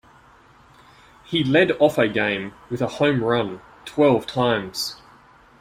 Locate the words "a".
1.99-2.07, 2.81-2.87